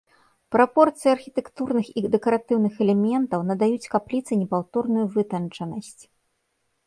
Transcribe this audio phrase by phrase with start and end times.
[0.53, 6.03] Прапорцыі архітэктурных і дэкаратыўных элементаў надаюць капліцы непаўторную вытанчанасць.